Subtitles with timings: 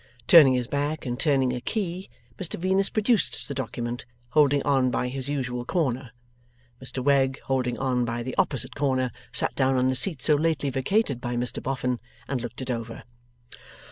[0.25, 2.09] Turning his back and turning a key,
[2.39, 6.09] Mr Venus produced the document, holding on by his usual corner.
[6.83, 10.71] Mr Wegg, holding on by the opposite corner, sat down on the seat so lately
[10.71, 13.03] vacated by Mr Boffin, and looked it over.